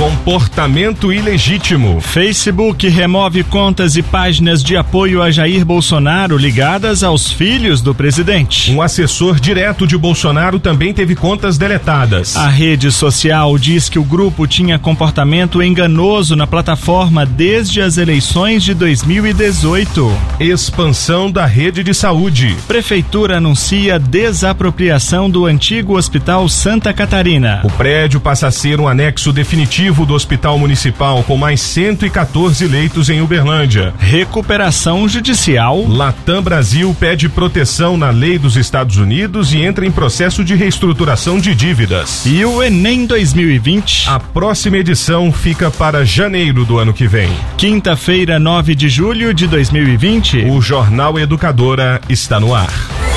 [0.00, 2.00] Comportamento ilegítimo.
[2.00, 8.72] Facebook remove contas e páginas de apoio a Jair Bolsonaro ligadas aos filhos do presidente.
[8.72, 12.34] Um assessor direto de Bolsonaro também teve contas deletadas.
[12.34, 18.62] A rede social diz que o grupo tinha comportamento enganoso na plataforma desde as eleições
[18.62, 20.10] de 2018.
[20.40, 22.56] Expansão da rede de saúde.
[22.66, 27.60] Prefeitura anuncia desapropriação do antigo Hospital Santa Catarina.
[27.64, 33.10] O prédio passa a ser um anexo definitivo do Hospital Municipal com mais 114 leitos
[33.10, 33.92] em Uberlândia.
[33.98, 35.84] Recuperação judicial.
[35.88, 41.38] Latam Brasil pede proteção na lei dos Estados Unidos e entra em processo de reestruturação
[41.38, 42.24] de dívidas.
[42.24, 44.08] E o Enem 2020.
[44.08, 47.30] A próxima edição fica para janeiro do ano que vem.
[47.56, 50.44] Quinta-feira, 9 de julho de 2020.
[50.44, 53.09] O Jornal Educadora está no ar.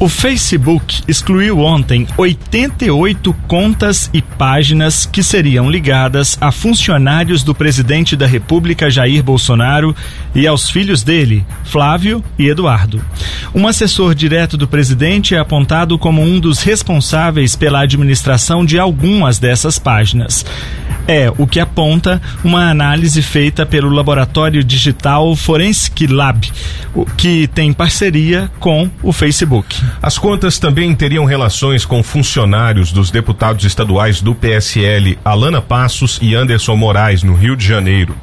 [0.00, 8.16] O Facebook excluiu ontem 88 contas e páginas que seriam ligadas a funcionários do presidente
[8.16, 9.94] da República Jair Bolsonaro
[10.34, 13.04] e aos filhos dele, Flávio e Eduardo.
[13.54, 19.38] Um assessor direto do presidente é apontado como um dos responsáveis pela administração de algumas
[19.38, 20.46] dessas páginas.
[21.06, 26.48] É o que aponta uma análise feita pelo laboratório digital Forensic Lab,
[27.16, 29.76] que tem parceria com o Facebook.
[30.02, 36.34] As contas também teriam relações com funcionários dos deputados estaduais do PSL, Alana Passos e
[36.34, 38.14] Anderson Moraes, no Rio de Janeiro.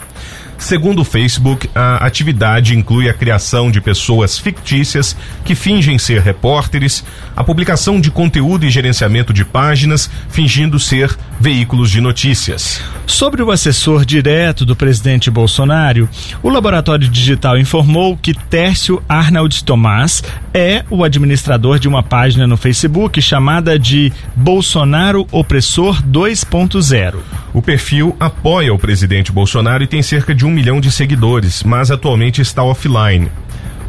[0.57, 7.03] Segundo o Facebook, a atividade inclui a criação de pessoas fictícias que fingem ser repórteres,
[7.35, 12.81] a publicação de conteúdo e gerenciamento de páginas fingindo ser veículos de notícias.
[13.05, 16.09] Sobre o assessor direto do presidente Bolsonaro,
[16.41, 22.57] o laboratório digital informou que Tércio Arnold Tomás é o administrador de uma página no
[22.57, 27.17] Facebook chamada de Bolsonaro Opressor 2.0.
[27.53, 31.91] O perfil apoia o presidente Bolsonaro e tem cerca de um milhão de seguidores, mas
[31.91, 33.29] atualmente está offline.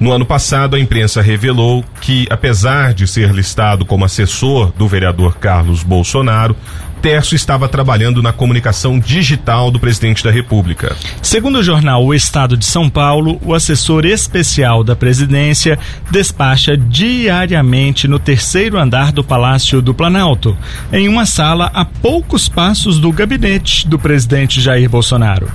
[0.00, 5.36] No ano passado, a imprensa revelou que, apesar de ser listado como assessor do vereador
[5.36, 6.56] Carlos Bolsonaro,
[7.00, 10.96] Tércio estava trabalhando na comunicação digital do presidente da República.
[11.22, 15.78] Segundo o jornal O Estado de São Paulo, o assessor especial da presidência
[16.10, 20.56] despacha diariamente no terceiro andar do Palácio do Planalto,
[20.92, 25.48] em uma sala a poucos passos do gabinete do presidente Jair Bolsonaro.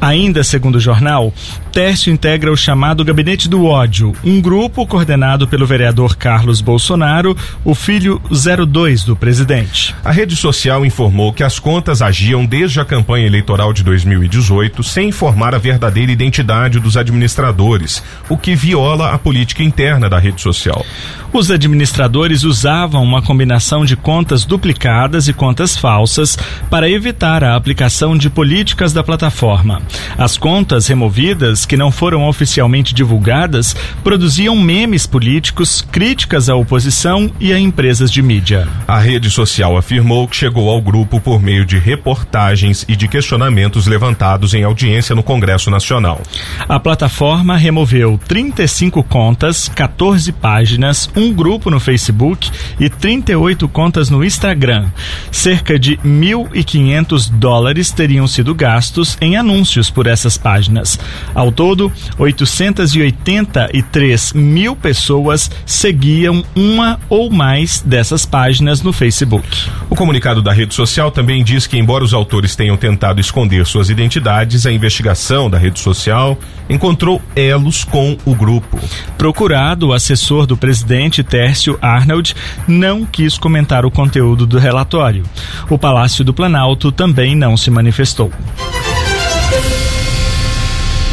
[0.00, 1.32] Ainda segundo o jornal,
[1.76, 7.74] Tércio integra o chamado Gabinete do Ódio, um grupo coordenado pelo vereador Carlos Bolsonaro, o
[7.74, 9.94] filho 02 do presidente.
[10.02, 15.08] A rede social informou que as contas agiam desde a campanha eleitoral de 2018 sem
[15.08, 20.84] informar a verdadeira identidade dos administradores, o que viola a política interna da rede social.
[21.32, 26.38] Os administradores usavam uma combinação de contas duplicadas e contas falsas
[26.70, 29.82] para evitar a aplicação de políticas da plataforma.
[30.16, 37.52] As contas removidas, que não foram oficialmente divulgadas, produziam memes políticos, críticas à oposição e
[37.52, 38.68] a empresas de mídia.
[38.88, 43.86] A rede social afirmou que chegou ao grupo por meio de reportagens e de questionamentos
[43.86, 46.20] levantados em audiência no Congresso Nacional.
[46.68, 54.24] A plataforma removeu 35 contas, 14 páginas, um grupo no Facebook e 38 contas no
[54.24, 54.86] Instagram.
[55.30, 60.98] Cerca de 1.500 dólares teriam sido gastos em anúncios por essas páginas.
[61.34, 69.46] Ao todo, 883 mil pessoas seguiam uma ou mais dessas páginas no Facebook.
[69.88, 73.90] O comunicado da rede social também diz que, embora os autores tenham tentado esconder suas
[73.90, 76.38] identidades, a investigação da rede social
[76.68, 78.78] encontrou elos com o grupo.
[79.18, 82.34] Procurado, o assessor do presidente Tércio Arnold
[82.66, 85.22] não quis comentar o conteúdo do relatório.
[85.68, 88.30] O Palácio do Planalto também não se manifestou.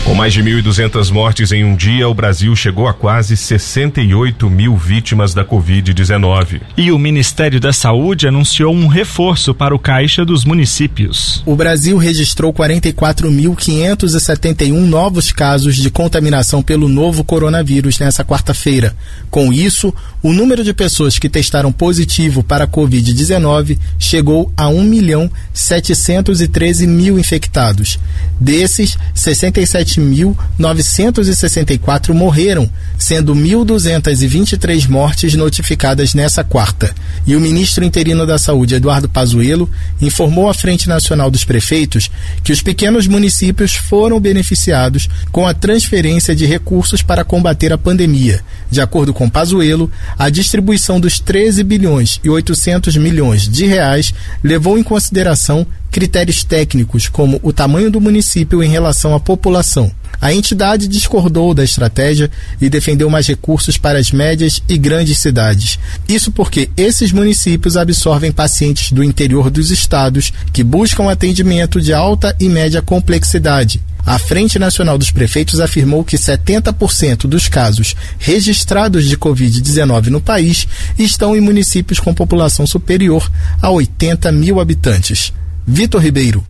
[0.05, 4.75] Com mais de 1.200 mortes em um dia, o Brasil chegou a quase 68 mil
[4.75, 6.59] vítimas da Covid-19.
[6.75, 11.41] E o Ministério da Saúde anunciou um reforço para o caixa dos municípios.
[11.45, 18.93] O Brasil registrou 44.571 novos casos de contaminação pelo novo coronavírus nessa quarta-feira.
[19.31, 24.83] Com isso, o número de pessoas que testaram positivo para a Covid-19 chegou a 1
[24.83, 27.97] milhão 713 mil infectados.
[28.37, 36.93] Desses, 67 20.964 morreram, sendo 1.223 mortes notificadas nessa quarta.
[37.25, 39.69] E o ministro interino da Saúde, Eduardo Pazuello,
[40.01, 42.11] informou à Frente Nacional dos Prefeitos
[42.43, 48.41] que os pequenos municípios foram beneficiados com a transferência de recursos para combater a pandemia.
[48.69, 54.13] De acordo com Pazuello, a distribuição dos 13 bilhões e 800 milhões de reais
[54.43, 59.91] levou em consideração critérios técnicos como o tamanho do município em relação à população.
[60.19, 65.77] A entidade discordou da estratégia e defendeu mais recursos para as médias e grandes cidades.
[66.09, 72.35] Isso porque esses municípios absorvem pacientes do interior dos estados que buscam atendimento de alta
[72.39, 73.79] e média complexidade.
[74.05, 80.67] A Frente Nacional dos Prefeitos afirmou que 70% dos casos registrados de Covid-19 no país
[80.97, 83.31] estão em municípios com população superior
[83.61, 85.31] a 80 mil habitantes.
[85.65, 86.43] Vitor Ribeiro.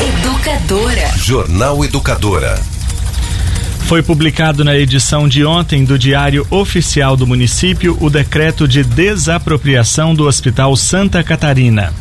[0.00, 1.18] Educadora.
[1.18, 2.58] Jornal Educadora.
[3.84, 10.14] Foi publicado na edição de ontem do Diário Oficial do Município o decreto de desapropriação
[10.14, 11.92] do Hospital Santa Catarina.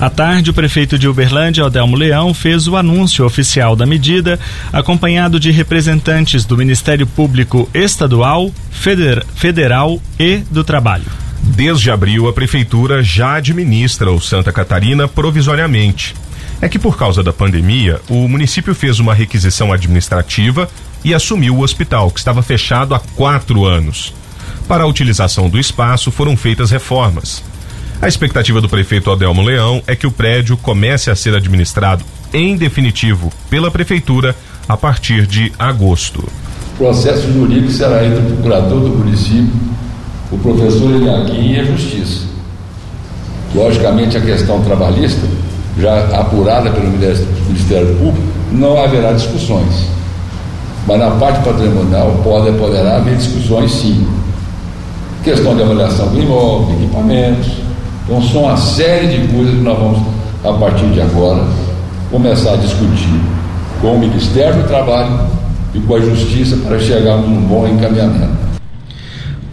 [0.00, 4.40] À tarde, o prefeito de Uberlândia, Odelmo Leão, fez o anúncio oficial da medida,
[4.72, 8.50] acompanhado de representantes do Ministério Público Estadual,
[9.36, 11.23] Federal e do Trabalho.
[11.54, 16.12] Desde abril, a prefeitura já administra o Santa Catarina provisoriamente.
[16.60, 20.68] É que por causa da pandemia, o município fez uma requisição administrativa
[21.04, 24.12] e assumiu o hospital, que estava fechado há quatro anos.
[24.66, 27.44] Para a utilização do espaço foram feitas reformas.
[28.02, 32.56] A expectativa do prefeito Adelmo Leão é que o prédio comece a ser administrado em
[32.56, 34.34] definitivo pela prefeitura
[34.68, 36.28] a partir de agosto.
[36.74, 39.73] O processo jurídico será entre o procurador do município,
[40.34, 42.26] o professor Eliakim e a justiça.
[43.54, 45.26] Logicamente, a questão trabalhista,
[45.78, 49.86] já apurada pelo Ministério Público, não haverá discussões.
[50.86, 54.06] Mas na parte patrimonial pode, poderá haver discussões sim.
[55.22, 57.52] Questão de avaliação do imóvel, de equipamentos.
[58.04, 60.00] Então são uma série de coisas que nós vamos,
[60.44, 61.44] a partir de agora,
[62.10, 63.20] começar a discutir
[63.80, 65.20] com o Ministério do Trabalho
[65.72, 68.43] e com a Justiça para chegarmos num bom encaminhamento.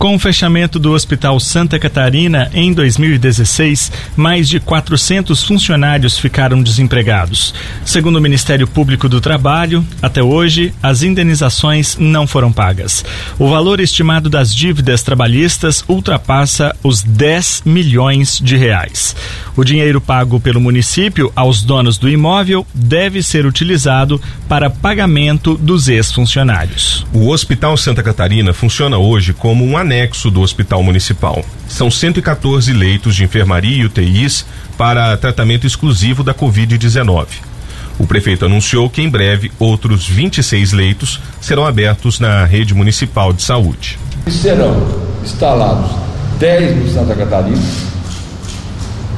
[0.02, 7.54] Com o fechamento do Hospital Santa Catarina em 2016, mais de 400 funcionários ficaram desempregados.
[7.86, 13.06] Segundo o Ministério Público do Trabalho, até hoje, as indenizações não foram pagas.
[13.38, 19.16] O valor estimado das dívidas trabalhistas ultrapassa os 10 milhões de reais.
[19.56, 24.20] O dinheiro pago pelo município aos donos do imóvel deve ser utilizado
[24.50, 27.06] para pagamento dos ex-funcionários.
[27.14, 29.91] O Hospital Santa Catarina funciona hoje como um anexo
[30.32, 31.44] do Hospital Municipal.
[31.68, 34.46] São 114 leitos de enfermaria e UTIs
[34.78, 37.28] para tratamento exclusivo da Covid-19.
[38.00, 43.44] O prefeito anunciou que em breve outros 26 leitos serão abertos na rede municipal de
[43.44, 44.00] saúde.
[44.30, 44.82] Serão
[45.22, 45.92] instalados
[46.40, 47.62] 10 no Santa Catarina,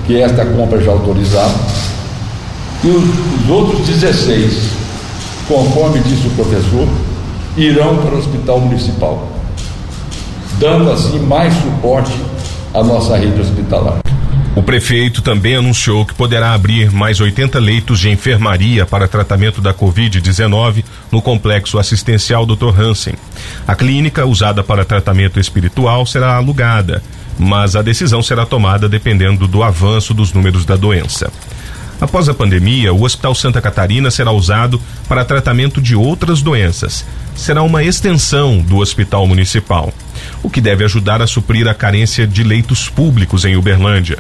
[0.07, 1.53] que esta compra já autorizada,
[2.83, 3.03] e os,
[3.43, 4.71] os outros 16,
[5.47, 6.87] conforme disse o professor,
[7.55, 9.32] irão para o hospital municipal
[10.59, 12.13] dando assim mais suporte
[12.73, 14.00] à nossa rede hospitalar.
[14.55, 19.73] O prefeito também anunciou que poderá abrir mais 80 leitos de enfermaria para tratamento da
[19.73, 22.79] Covid-19 no complexo assistencial Dr.
[22.79, 23.15] Hansen.
[23.67, 27.01] A clínica, usada para tratamento espiritual, será alugada,
[27.39, 31.31] mas a decisão será tomada dependendo do avanço dos números da doença.
[31.99, 37.03] Após a pandemia, o Hospital Santa Catarina será usado para tratamento de outras doenças.
[37.35, 39.91] Será uma extensão do Hospital Municipal
[40.44, 44.19] o que deve ajudar a suprir a carência de leitos públicos em Uberlândia.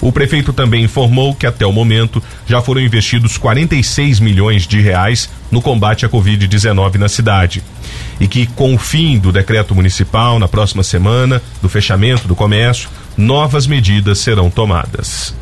[0.00, 5.28] O prefeito também informou que até o momento já foram investidos 46 milhões de reais
[5.50, 7.64] no combate à Covid-19 na cidade.
[8.20, 12.88] E que, com o fim do decreto municipal na próxima semana, do fechamento do comércio,
[13.16, 15.34] novas medidas serão tomadas.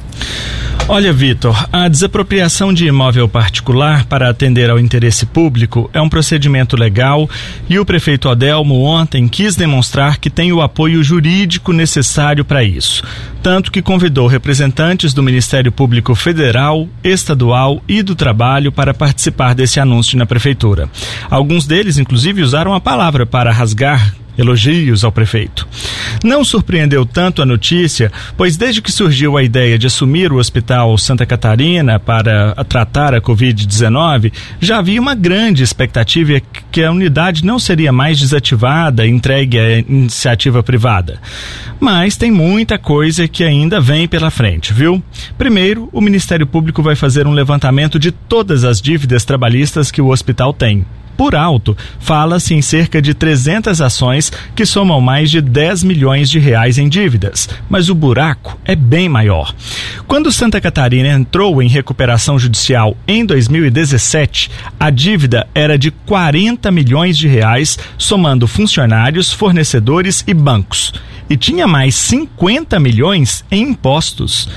[0.88, 6.76] Olha, Vitor, a desapropriação de imóvel particular para atender ao interesse público é um procedimento
[6.76, 7.28] legal
[7.68, 13.02] e o prefeito Adelmo ontem quis demonstrar que tem o apoio jurídico necessário para isso.
[13.42, 19.80] Tanto que convidou representantes do Ministério Público Federal, Estadual e do Trabalho para participar desse
[19.80, 20.88] anúncio na prefeitura.
[21.28, 25.66] Alguns deles, inclusive, usaram a palavra para rasgar elogios ao prefeito.
[26.22, 30.96] Não surpreendeu tanto a notícia, pois desde que surgiu a ideia de assumir o Hospital
[30.98, 36.40] Santa Catarina para tratar a Covid-19, já havia uma grande expectativa
[36.70, 41.20] que a unidade não seria mais desativada, entregue à iniciativa privada.
[41.78, 45.02] Mas tem muita coisa que ainda vem pela frente, viu?
[45.36, 50.08] Primeiro, o Ministério Público vai fazer um levantamento de todas as dívidas trabalhistas que o
[50.08, 50.84] hospital tem.
[51.16, 56.38] Por alto, fala-se em cerca de 300 ações que somam mais de 10 milhões de
[56.38, 59.54] reais em dívidas, mas o buraco é bem maior.
[60.06, 67.16] Quando Santa Catarina entrou em recuperação judicial em 2017, a dívida era de 40 milhões
[67.16, 70.92] de reais, somando funcionários, fornecedores e bancos.
[71.28, 74.48] E tinha mais 50 milhões em impostos.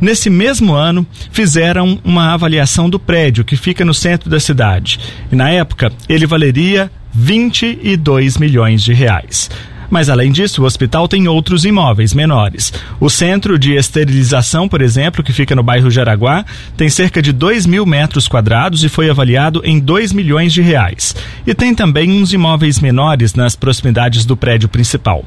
[0.00, 4.98] Nesse mesmo ano, fizeram uma avaliação do prédio que fica no centro da cidade.
[5.30, 9.50] E na época, ele valeria 22 milhões de reais.
[9.92, 12.72] Mas além disso, o hospital tem outros imóveis menores.
[12.98, 16.46] O centro de esterilização, por exemplo, que fica no bairro Jaraguá,
[16.78, 21.14] tem cerca de 2 mil metros quadrados e foi avaliado em 2 milhões de reais.
[21.46, 25.26] E tem também uns imóveis menores nas proximidades do prédio principal.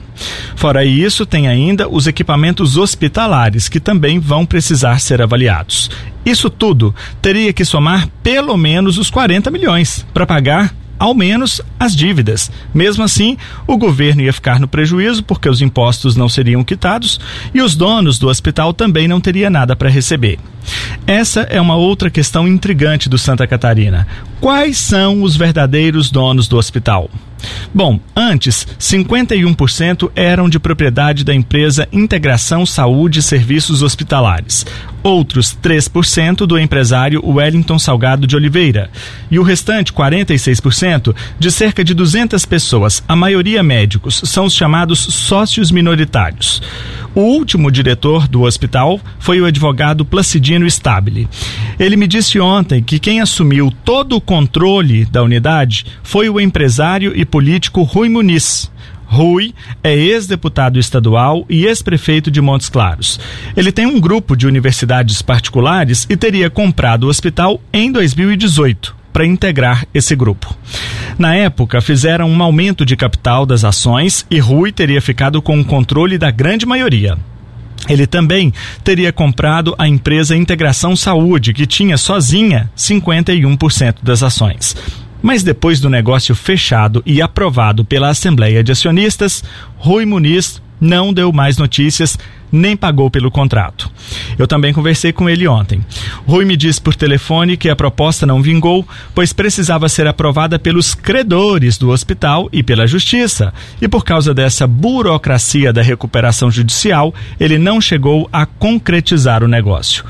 [0.56, 5.92] Fora isso, tem ainda os equipamentos hospitalares, que também vão precisar ser avaliados.
[6.26, 11.96] Isso tudo teria que somar pelo menos os 40 milhões para pagar ao menos as
[11.96, 12.52] dívidas.
[12.74, 13.38] Mesmo assim,
[13.68, 17.20] o governo ia ficar no prejuízo porque os impostos não seriam quitados
[17.54, 20.40] e os donos do hospital também não teriam nada para receber.
[21.06, 24.08] Essa é uma outra questão intrigante do Santa Catarina.
[24.42, 27.10] Quais são os verdadeiros donos do hospital?
[27.74, 34.66] Bom, antes, 51% eram de propriedade da empresa Integração Saúde e Serviços Hospitalares.
[35.04, 38.90] Outros 3% do empresário Wellington Salgado de Oliveira.
[39.30, 45.00] E o restante, 46%, de cerca de 200 pessoas, a maioria médicos, são os chamados
[45.00, 46.62] sócios minoritários.
[47.16, 51.30] O último diretor do hospital foi o advogado Placidino Stabile.
[51.80, 57.14] Ele me disse ontem que quem assumiu todo o controle da unidade foi o empresário
[57.16, 58.72] e político Rui Muniz.
[59.06, 63.20] Rui é ex-deputado estadual e ex-prefeito de Montes Claros.
[63.58, 69.26] Ele tem um grupo de universidades particulares e teria comprado o hospital em 2018 para
[69.26, 70.56] integrar esse grupo.
[71.20, 75.66] Na época, fizeram um aumento de capital das ações e Rui teria ficado com o
[75.66, 77.18] controle da grande maioria.
[77.90, 84.74] Ele também teria comprado a empresa Integração Saúde, que tinha sozinha 51% das ações.
[85.26, 89.44] Mas depois do negócio fechado e aprovado pela Assembleia de Acionistas,
[89.76, 92.16] Rui Muniz não deu mais notícias
[92.52, 93.92] nem pagou pelo contrato.
[94.38, 95.84] Eu também conversei com ele ontem.
[96.26, 100.94] Rui me disse por telefone que a proposta não vingou, pois precisava ser aprovada pelos
[100.94, 103.54] credores do hospital e pela justiça.
[103.82, 110.04] E por causa dessa burocracia da recuperação judicial, ele não chegou a concretizar o negócio.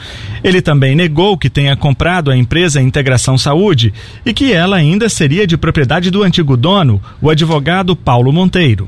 [0.43, 3.93] Ele também negou que tenha comprado a empresa Integração Saúde
[4.25, 8.87] e que ela ainda seria de propriedade do antigo dono, o advogado Paulo Monteiro.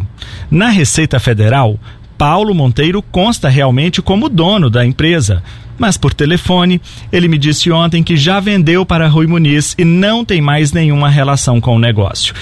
[0.52, 1.80] Na Receita Federal,
[2.18, 5.44] Paulo Monteiro consta realmente como dono da empresa,
[5.78, 6.82] mas por telefone,
[7.12, 11.10] ele me disse ontem que já vendeu para Rui Muniz e não tem mais nenhuma
[11.10, 12.34] relação com o negócio.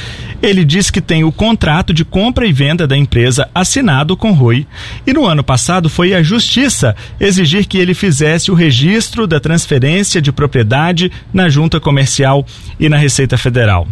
[0.42, 4.68] Ele diz que tem o contrato de compra e venda da empresa assinado com Rui
[5.06, 10.22] e no ano passado foi à justiça exigir que ele fizesse o registro da transferência
[10.22, 12.46] de propriedade na junta comercial
[12.80, 13.88] e na Receita Federal.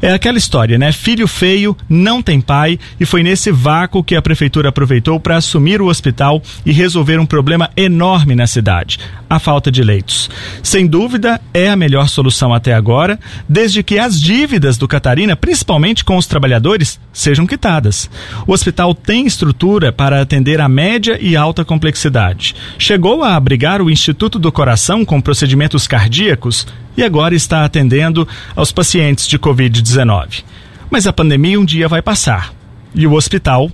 [0.00, 0.90] É aquela história, né?
[0.92, 5.82] Filho feio não tem pai e foi nesse vácuo que a prefeitura aproveitou para assumir
[5.82, 10.30] o hospital e resolver um problema enorme na cidade cidade, a falta de leitos.
[10.62, 13.18] Sem dúvida, é a melhor solução até agora,
[13.48, 18.10] desde que as dívidas do Catarina, principalmente com os trabalhadores, sejam quitadas.
[18.46, 22.54] O hospital tem estrutura para atender a média e alta complexidade.
[22.78, 28.72] Chegou a abrigar o Instituto do Coração com procedimentos cardíacos e agora está atendendo aos
[28.72, 30.44] pacientes de Covid-19.
[30.90, 32.52] Mas a pandemia um dia vai passar
[32.94, 33.70] e o hospital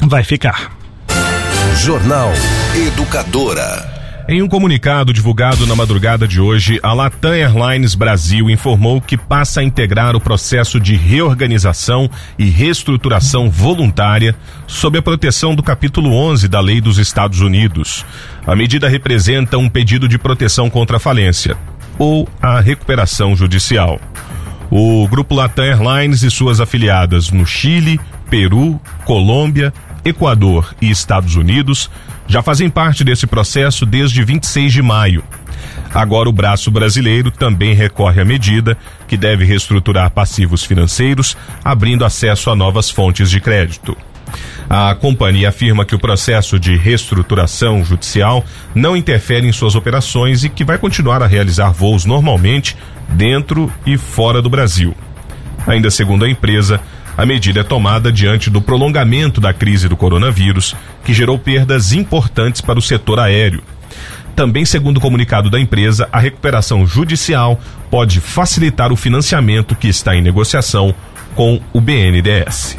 [0.00, 0.78] vai ficar.
[1.74, 2.30] Jornal
[2.74, 3.97] Educadora.
[4.30, 9.60] Em um comunicado divulgado na madrugada de hoje, a Latam Airlines Brasil informou que passa
[9.60, 16.46] a integrar o processo de reorganização e reestruturação voluntária sob a proteção do capítulo 11
[16.46, 18.04] da Lei dos Estados Unidos.
[18.46, 21.56] A medida representa um pedido de proteção contra a falência
[21.98, 23.98] ou a recuperação judicial.
[24.70, 29.72] O grupo Latam Airlines e suas afiliadas no Chile, Peru, Colômbia,
[30.08, 31.90] Equador e Estados Unidos
[32.26, 35.24] já fazem parte desse processo desde 26 de maio.
[35.92, 42.50] Agora, o braço brasileiro também recorre à medida, que deve reestruturar passivos financeiros, abrindo acesso
[42.50, 43.96] a novas fontes de crédito.
[44.68, 50.50] A companhia afirma que o processo de reestruturação judicial não interfere em suas operações e
[50.50, 52.76] que vai continuar a realizar voos normalmente
[53.08, 54.94] dentro e fora do Brasil.
[55.66, 56.80] Ainda segundo a empresa,
[57.18, 62.60] a medida é tomada diante do prolongamento da crise do coronavírus, que gerou perdas importantes
[62.60, 63.60] para o setor aéreo.
[64.36, 67.60] também segundo o comunicado da empresa, a recuperação judicial
[67.90, 70.94] pode facilitar o financiamento que está em negociação
[71.34, 72.76] com o BNDES.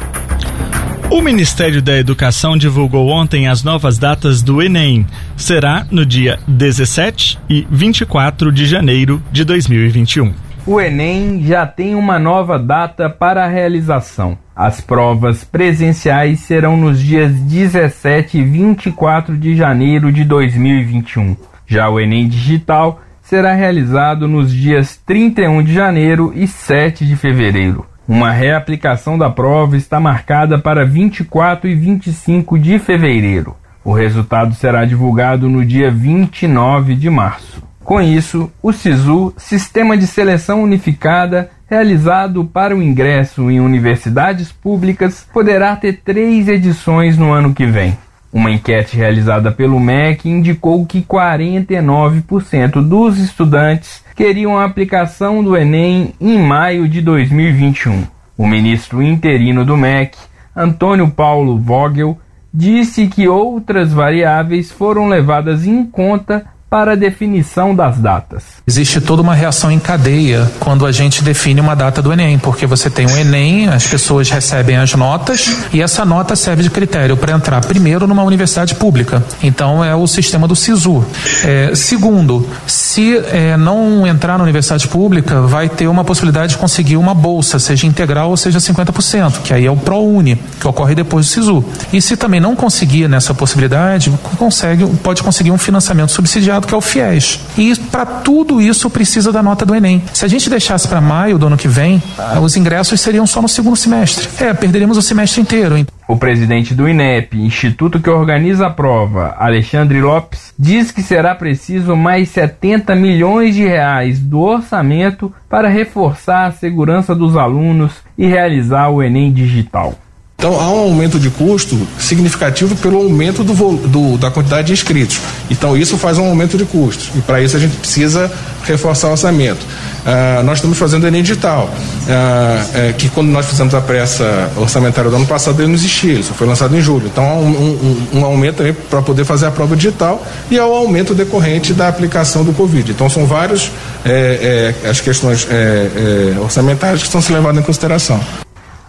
[1.10, 5.06] O Ministério da Educação divulgou ontem as novas datas do Enem.
[5.36, 10.49] Será no dia 17 e 24 de janeiro de 2021.
[10.66, 14.36] O Enem já tem uma nova data para a realização.
[14.54, 21.34] As provas presenciais serão nos dias 17 e 24 de janeiro de 2021.
[21.66, 27.86] Já o Enem Digital será realizado nos dias 31 de janeiro e 7 de fevereiro.
[28.06, 33.56] Uma reaplicação da prova está marcada para 24 e 25 de fevereiro.
[33.82, 37.69] O resultado será divulgado no dia 29 de março.
[37.84, 45.26] Com isso, o SISU, Sistema de Seleção Unificada, realizado para o ingresso em universidades públicas,
[45.32, 47.96] poderá ter três edições no ano que vem.
[48.32, 56.14] Uma enquete realizada pelo MEC indicou que 49% dos estudantes queriam a aplicação do Enem
[56.20, 58.04] em maio de 2021.
[58.38, 60.16] O ministro interino do MEC,
[60.54, 62.16] Antônio Paulo Vogel,
[62.54, 68.44] disse que outras variáveis foram levadas em conta para a definição das datas.
[68.64, 72.64] Existe toda uma reação em cadeia quando a gente define uma data do Enem, porque
[72.64, 77.16] você tem o Enem, as pessoas recebem as notas e essa nota serve de critério
[77.16, 79.20] para entrar primeiro numa universidade pública.
[79.42, 81.04] Então é o sistema do SISU.
[81.44, 86.96] É, segundo, se é, não entrar na universidade pública, vai ter uma possibilidade de conseguir
[86.96, 91.26] uma bolsa, seja integral ou seja 50%, que aí é o ProUni, que ocorre depois
[91.26, 91.64] do SISU.
[91.92, 96.76] E se também não conseguir nessa possibilidade, consegue, pode conseguir um financiamento subsidiado que é
[96.76, 97.40] o FIES.
[97.56, 100.02] E para tudo isso precisa da nota do Enem.
[100.12, 102.02] Se a gente deixasse para maio do ano que vem,
[102.42, 104.28] os ingressos seriam só no segundo semestre.
[104.38, 105.86] É, perderíamos o semestre inteiro.
[106.08, 111.94] O presidente do INEP, instituto que organiza a prova, Alexandre Lopes, diz que será preciso
[111.94, 118.88] mais 70 milhões de reais do orçamento para reforçar a segurança dos alunos e realizar
[118.88, 119.94] o Enem digital.
[120.40, 123.52] Então há um aumento de custo significativo pelo aumento do,
[123.86, 125.20] do, da quantidade de inscritos.
[125.50, 127.10] Então isso faz um aumento de custos.
[127.14, 128.32] E para isso a gente precisa
[128.64, 129.60] reforçar o orçamento.
[129.62, 134.50] Uh, nós estamos fazendo o Enem Digital, uh, é, que quando nós fizemos a pressa
[134.56, 137.06] orçamentária do ano passado ele não existia, isso foi lançado em julho.
[137.06, 140.72] Então há um, um, um aumento para poder fazer a prova digital e há o
[140.72, 142.92] aumento decorrente da aplicação do Covid.
[142.92, 143.70] Então são várias
[144.06, 148.18] é, é, as questões é, é, orçamentárias que estão se levadas em consideração.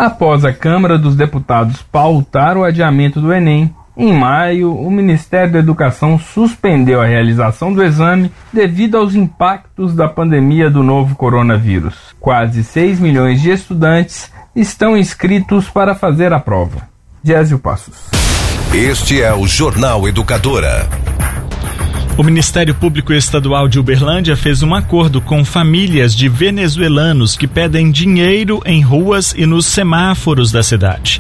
[0.02, 5.60] Após a Câmara dos Deputados pautar o adiamento do Enem, em maio, o Ministério da
[5.60, 12.16] Educação suspendeu a realização do exame devido aos impactos da pandemia do novo coronavírus.
[12.20, 16.90] Quase 6 milhões de estudantes estão inscritos para fazer a prova.
[17.24, 18.10] Gésio Passos.
[18.74, 20.90] Este é o Jornal Educadora.
[22.22, 27.90] O Ministério Público Estadual de Uberlândia fez um acordo com famílias de venezuelanos que pedem
[27.90, 31.20] dinheiro em ruas e nos semáforos da cidade.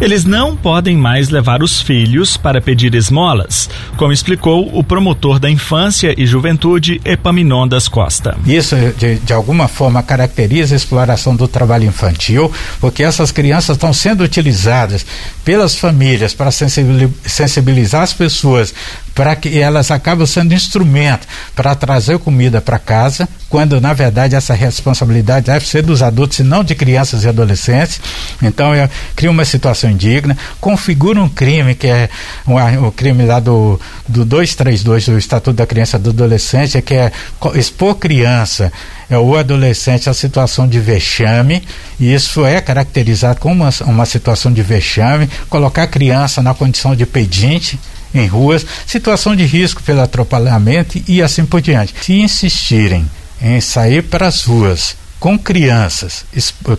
[0.00, 5.50] Eles não podem mais levar os filhos para pedir esmolas, como explicou o promotor da
[5.50, 8.34] infância e juventude, Epaminondas Costa.
[8.46, 13.92] Isso, de, de alguma forma, caracteriza a exploração do trabalho infantil, porque essas crianças estão
[13.92, 15.04] sendo utilizadas
[15.44, 18.72] pelas famílias para sensibilizar as pessoas
[19.14, 24.54] para que elas acabam sendo instrumento para trazer comida para casa, quando na verdade essa
[24.54, 28.00] responsabilidade deve ser dos adultos e não de crianças e adolescentes.
[28.42, 28.70] Então
[29.14, 32.08] cria uma situação indigna, configura um crime que é
[32.46, 36.94] um, o crime lá do, do 232 do Estatuto da Criança e do Adolescente, que
[36.94, 37.12] é
[37.54, 38.72] expor criança
[39.08, 41.62] é, ou adolescente a situação de vexame,
[41.98, 46.94] e isso é caracterizado como uma, uma situação de vexame, colocar a criança na condição
[46.94, 47.78] de pedinte
[48.14, 51.94] em ruas, situação de risco pelo atropelamento e assim por diante.
[52.00, 53.08] Se insistirem
[53.42, 56.24] em sair para as ruas com crianças,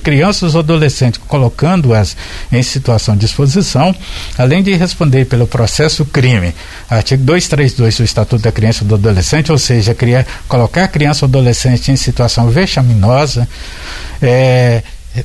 [0.02, 2.18] crianças ou adolescentes, colocando-as
[2.52, 3.96] em situação de exposição,
[4.36, 6.54] além de responder pelo processo crime,
[6.90, 11.24] artigo 232 do Estatuto da Criança e do Adolescente, ou seja, criar, colocar a criança
[11.24, 13.48] ou adolescente em situação vexaminosa,
[14.20, 14.82] é,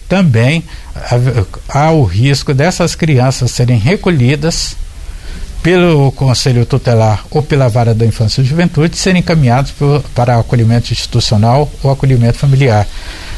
[0.06, 0.62] também
[0.94, 4.76] há, há o risco dessas crianças serem recolhidas
[5.62, 10.92] pelo Conselho Tutelar ou pela Vara da Infância e Juventude serem encaminhados por, para acolhimento
[10.92, 12.86] institucional ou acolhimento familiar.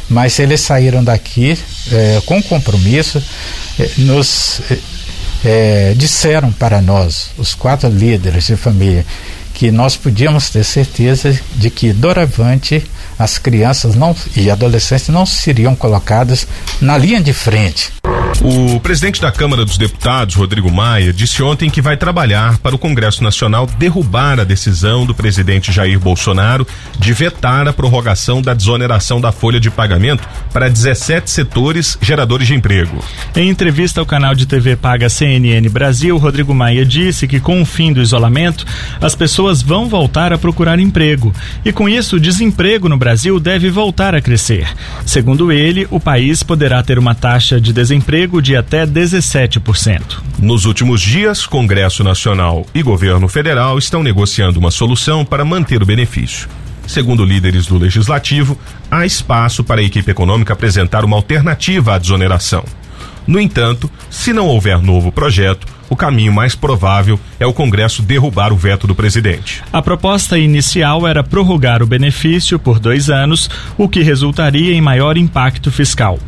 [0.08, 1.58] Mas eles saíram daqui
[1.92, 3.22] é, com compromisso,
[3.78, 4.60] é, nos
[5.44, 9.04] é, disseram para nós, os quatro líderes de família,
[9.58, 12.80] que nós podíamos ter certeza de que doravante
[13.18, 16.46] as crianças não, e adolescentes não seriam colocadas
[16.80, 17.90] na linha de frente.
[18.40, 22.78] O presidente da Câmara dos Deputados, Rodrigo Maia, disse ontem que vai trabalhar para o
[22.78, 26.64] Congresso Nacional derrubar a decisão do presidente Jair Bolsonaro
[26.96, 32.54] de vetar a prorrogação da desoneração da folha de pagamento para 17 setores geradores de
[32.54, 33.02] emprego.
[33.34, 37.66] Em entrevista ao canal de TV paga CNN Brasil, Rodrigo Maia disse que com o
[37.66, 38.64] fim do isolamento,
[39.00, 41.34] as pessoas vão voltar a procurar emprego
[41.64, 44.68] e com isso o desemprego no Brasil deve voltar a crescer.
[45.06, 50.18] Segundo ele, o país poderá ter uma taxa de desemprego de até 17%.
[50.38, 55.86] Nos últimos dias, Congresso Nacional e Governo Federal estão negociando uma solução para manter o
[55.86, 56.48] benefício.
[56.86, 58.58] Segundo líderes do Legislativo,
[58.90, 62.64] há espaço para a equipe econômica apresentar uma alternativa à desoneração.
[63.26, 68.52] No entanto, se não houver novo projeto, o caminho mais provável é o Congresso derrubar
[68.52, 69.62] o veto do presidente.
[69.72, 75.16] A proposta inicial era prorrogar o benefício por dois anos, o que resultaria em maior
[75.16, 76.18] impacto fiscal.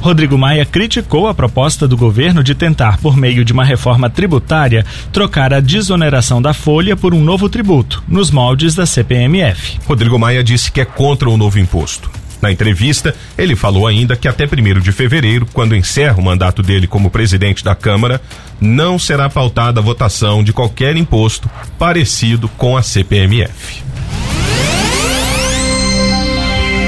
[0.00, 4.84] Rodrigo Maia criticou a proposta do governo de tentar, por meio de uma reforma tributária,
[5.12, 9.78] trocar a desoneração da folha por um novo tributo, nos moldes da CPMF.
[9.86, 12.19] Rodrigo Maia disse que é contra o novo imposto.
[12.40, 16.86] Na entrevista, ele falou ainda que até 1 de fevereiro, quando encerra o mandato dele
[16.86, 18.20] como presidente da Câmara,
[18.60, 23.82] não será pautada a votação de qualquer imposto parecido com a CPMF.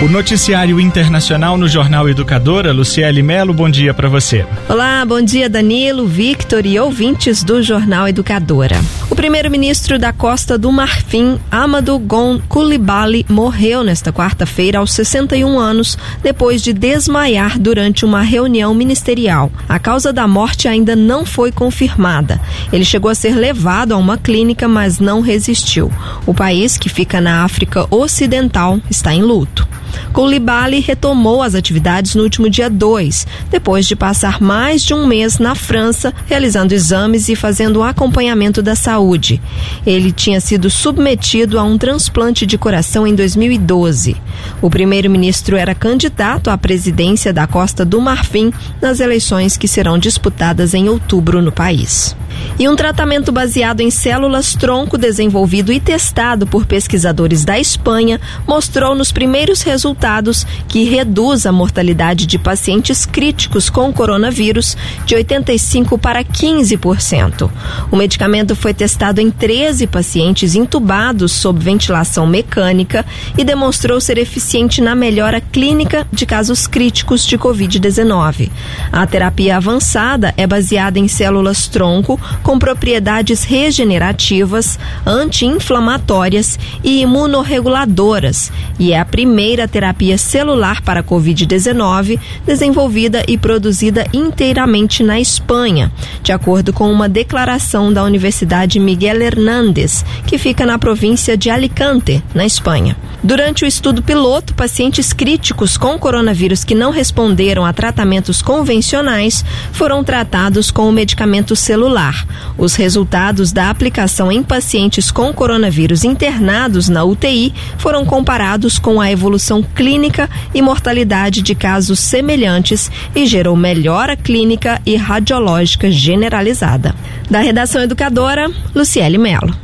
[0.02, 4.44] O noticiário internacional no Jornal Educadora, Luciele Melo, bom dia para você.
[4.68, 8.82] Olá, bom dia Danilo, Victor e ouvintes do Jornal Educadora.
[9.08, 15.96] O primeiro-ministro da Costa do Marfim, Amadou Gon Coulibaly, morreu nesta quarta-feira aos 61 anos,
[16.20, 19.52] depois de desmaiar durante uma reunião ministerial.
[19.68, 22.40] A causa da morte ainda não foi confirmada.
[22.72, 25.92] Ele chegou a ser levado a uma clínica, mas não resistiu.
[26.26, 29.64] O país, que fica na África Ocidental, está em luto.
[30.12, 35.38] Coulibaly retomou as atividades no último dia 2, depois de passar mais de um mês
[35.38, 39.40] na França, realizando exames e fazendo acompanhamento da saúde.
[39.86, 44.16] Ele tinha sido submetido a um transplante de coração em 2012.
[44.60, 50.74] O primeiro-ministro era candidato à presidência da Costa do Marfim nas eleições que serão disputadas
[50.74, 52.16] em outubro no país.
[52.58, 58.94] E um tratamento baseado em células tronco desenvolvido e testado por pesquisadores da Espanha mostrou
[58.94, 66.22] nos primeiros resultados que reduz a mortalidade de pacientes críticos com coronavírus de 85 para
[66.22, 67.50] 15%.
[67.90, 73.04] O medicamento foi testado em 13 pacientes intubados sob ventilação mecânica
[73.36, 78.50] e demonstrou ser eficiente na melhora clínica de casos críticos de Covid-19.
[78.92, 88.92] A terapia avançada é baseada em células tronco com propriedades regenerativas, anti-inflamatórias e imunorreguladoras e
[88.92, 96.72] é a primeira terapia celular para Covid-19 desenvolvida e produzida inteiramente na Espanha, de acordo
[96.72, 102.96] com uma declaração da Universidade Miguel Hernández, que fica na província de Alicante, na Espanha.
[103.22, 110.02] Durante o estudo piloto, pacientes críticos com coronavírus que não responderam a tratamentos convencionais foram
[110.02, 112.11] tratados com o medicamento celular.
[112.56, 119.10] Os resultados da aplicação em pacientes com coronavírus internados na UTI foram comparados com a
[119.10, 126.94] evolução clínica e mortalidade de casos semelhantes e gerou melhora clínica e radiológica generalizada.
[127.30, 129.56] Da redação educadora, Luciele Melo.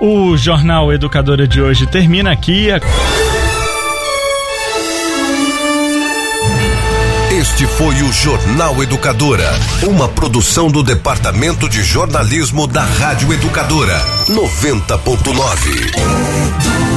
[0.00, 2.68] O Jornal Educadora de hoje termina aqui.
[7.38, 9.48] Este foi o Jornal Educadora,
[9.84, 16.87] uma produção do Departamento de Jornalismo da Rádio Educadora, 90.9.